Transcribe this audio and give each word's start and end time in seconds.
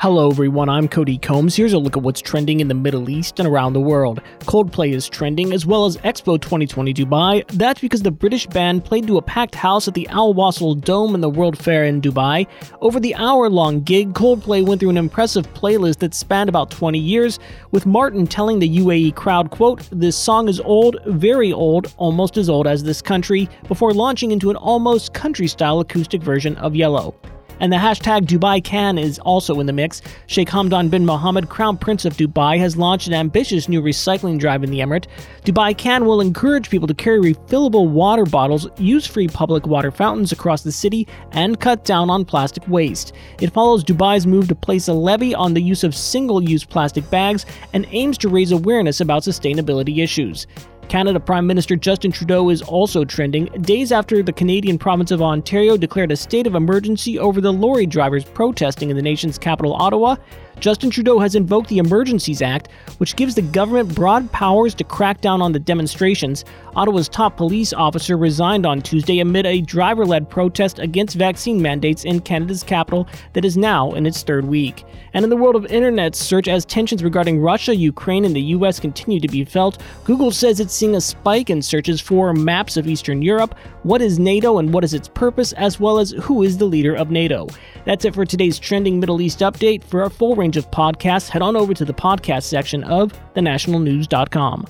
Hello, 0.00 0.30
everyone. 0.30 0.68
I'm 0.68 0.86
Cody 0.86 1.18
Combs. 1.18 1.56
Here's 1.56 1.72
a 1.72 1.78
look 1.78 1.96
at 1.96 2.04
what's 2.04 2.20
trending 2.20 2.60
in 2.60 2.68
the 2.68 2.74
Middle 2.74 3.10
East 3.10 3.40
and 3.40 3.48
around 3.48 3.72
the 3.72 3.80
world. 3.80 4.22
Coldplay 4.42 4.92
is 4.92 5.08
trending, 5.08 5.52
as 5.52 5.66
well 5.66 5.86
as 5.86 5.96
Expo 5.96 6.40
2020 6.40 6.94
Dubai. 6.94 7.44
That's 7.48 7.80
because 7.80 8.02
the 8.02 8.12
British 8.12 8.46
band 8.46 8.84
played 8.84 9.08
to 9.08 9.16
a 9.16 9.22
packed 9.22 9.56
house 9.56 9.88
at 9.88 9.94
the 9.94 10.06
Al 10.06 10.32
Wasl 10.32 10.80
Dome 10.80 11.16
in 11.16 11.20
the 11.20 11.28
World 11.28 11.58
Fair 11.58 11.84
in 11.84 12.00
Dubai. 12.00 12.46
Over 12.80 13.00
the 13.00 13.12
hour 13.16 13.50
long 13.50 13.80
gig, 13.80 14.12
Coldplay 14.14 14.64
went 14.64 14.78
through 14.78 14.90
an 14.90 14.96
impressive 14.96 15.52
playlist 15.52 15.98
that 15.98 16.14
spanned 16.14 16.48
about 16.48 16.70
20 16.70 16.96
years, 16.96 17.40
with 17.72 17.84
Martin 17.84 18.28
telling 18.28 18.60
the 18.60 18.78
UAE 18.78 19.16
crowd, 19.16 19.50
quote, 19.50 19.82
This 19.90 20.16
song 20.16 20.48
is 20.48 20.60
old, 20.60 20.96
very 21.06 21.52
old, 21.52 21.92
almost 21.96 22.36
as 22.36 22.48
old 22.48 22.68
as 22.68 22.84
this 22.84 23.02
country, 23.02 23.48
before 23.66 23.92
launching 23.92 24.30
into 24.30 24.50
an 24.50 24.56
almost 24.56 25.12
country 25.12 25.48
style 25.48 25.80
acoustic 25.80 26.22
version 26.22 26.54
of 26.58 26.76
Yellow. 26.76 27.16
And 27.60 27.72
the 27.72 27.76
hashtag 27.76 28.26
Dubai 28.26 28.62
Can 28.62 28.98
is 28.98 29.18
also 29.20 29.60
in 29.60 29.66
the 29.66 29.72
mix. 29.72 30.00
Sheikh 30.26 30.48
Hamdan 30.48 30.90
bin 30.90 31.04
Mohammed, 31.04 31.48
Crown 31.48 31.76
Prince 31.76 32.04
of 32.04 32.16
Dubai, 32.16 32.58
has 32.58 32.76
launched 32.76 33.08
an 33.08 33.14
ambitious 33.14 33.68
new 33.68 33.82
recycling 33.82 34.38
drive 34.38 34.62
in 34.62 34.70
the 34.70 34.80
emirate. 34.80 35.06
Dubai 35.44 35.76
Can 35.76 36.04
will 36.04 36.20
encourage 36.20 36.70
people 36.70 36.86
to 36.86 36.94
carry 36.94 37.18
refillable 37.20 37.88
water 37.88 38.24
bottles, 38.24 38.68
use 38.78 39.06
free 39.06 39.28
public 39.28 39.66
water 39.66 39.90
fountains 39.90 40.32
across 40.32 40.62
the 40.62 40.72
city, 40.72 41.06
and 41.32 41.58
cut 41.60 41.84
down 41.84 42.10
on 42.10 42.24
plastic 42.24 42.66
waste. 42.68 43.12
It 43.40 43.52
follows 43.52 43.82
Dubai's 43.82 44.26
move 44.26 44.48
to 44.48 44.54
place 44.54 44.88
a 44.88 44.92
levy 44.92 45.34
on 45.34 45.54
the 45.54 45.62
use 45.62 45.84
of 45.84 45.94
single 45.94 46.42
use 46.42 46.64
plastic 46.64 47.08
bags 47.10 47.46
and 47.72 47.86
aims 47.90 48.18
to 48.18 48.28
raise 48.28 48.52
awareness 48.52 49.00
about 49.00 49.22
sustainability 49.22 50.02
issues. 50.02 50.46
Canada 50.88 51.20
Prime 51.20 51.46
Minister 51.46 51.76
Justin 51.76 52.10
Trudeau 52.10 52.48
is 52.48 52.62
also 52.62 53.04
trending 53.04 53.44
days 53.60 53.92
after 53.92 54.22
the 54.22 54.32
Canadian 54.32 54.78
province 54.78 55.10
of 55.10 55.20
Ontario 55.20 55.76
declared 55.76 56.10
a 56.10 56.16
state 56.16 56.46
of 56.46 56.54
emergency 56.54 57.18
over 57.18 57.42
the 57.42 57.52
lorry 57.52 57.84
drivers 57.84 58.24
protesting 58.24 58.88
in 58.88 58.96
the 58.96 59.02
nation's 59.02 59.36
capital, 59.36 59.74
Ottawa. 59.74 60.16
Justin 60.60 60.90
Trudeau 60.90 61.20
has 61.20 61.36
invoked 61.36 61.68
the 61.68 61.78
Emergencies 61.78 62.42
Act, 62.42 62.68
which 62.98 63.14
gives 63.14 63.34
the 63.34 63.42
government 63.42 63.94
broad 63.94 64.30
powers 64.32 64.74
to 64.74 64.84
crack 64.84 65.20
down 65.20 65.40
on 65.40 65.52
the 65.52 65.58
demonstrations. 65.58 66.44
Ottawa's 66.74 67.08
top 67.08 67.36
police 67.36 67.72
officer 67.72 68.16
resigned 68.16 68.66
on 68.66 68.82
Tuesday 68.82 69.20
amid 69.20 69.46
a 69.46 69.60
driver 69.60 70.04
led 70.04 70.28
protest 70.28 70.78
against 70.80 71.16
vaccine 71.16 71.62
mandates 71.62 72.04
in 72.04 72.20
Canada's 72.20 72.62
capital 72.62 73.08
that 73.34 73.44
is 73.44 73.56
now 73.56 73.92
in 73.92 74.04
its 74.04 74.22
third 74.22 74.44
week. 74.44 74.84
And 75.14 75.24
in 75.24 75.30
the 75.30 75.36
world 75.36 75.56
of 75.56 75.66
internet 75.66 76.14
search, 76.14 76.48
as 76.48 76.64
tensions 76.64 77.02
regarding 77.04 77.40
Russia, 77.40 77.74
Ukraine, 77.74 78.24
and 78.24 78.34
the 78.34 78.40
US 78.40 78.80
continue 78.80 79.20
to 79.20 79.28
be 79.28 79.44
felt, 79.44 79.82
Google 80.04 80.30
says 80.30 80.60
it's 80.60 80.74
seeing 80.74 80.96
a 80.96 81.00
spike 81.00 81.50
in 81.50 81.62
searches 81.62 82.00
for 82.00 82.32
maps 82.32 82.76
of 82.76 82.88
Eastern 82.88 83.22
Europe, 83.22 83.54
what 83.84 84.02
is 84.02 84.18
NATO 84.18 84.58
and 84.58 84.72
what 84.72 84.84
is 84.84 84.92
its 84.92 85.08
purpose, 85.08 85.52
as 85.54 85.80
well 85.80 85.98
as 85.98 86.10
who 86.10 86.42
is 86.42 86.58
the 86.58 86.66
leader 86.66 86.94
of 86.94 87.10
NATO. 87.10 87.46
That's 87.84 88.04
it 88.04 88.14
for 88.14 88.24
today's 88.24 88.58
trending 88.58 89.00
Middle 89.00 89.20
East 89.20 89.40
update. 89.40 89.82
For 89.84 90.02
our 90.02 90.10
full 90.10 90.34
range 90.48 90.56
of 90.56 90.70
podcasts, 90.70 91.28
head 91.28 91.42
on 91.42 91.56
over 91.56 91.74
to 91.74 91.84
the 91.84 91.92
podcast 91.92 92.44
section 92.44 92.82
of 92.84 93.12
thenationalnews.com. 93.34 94.64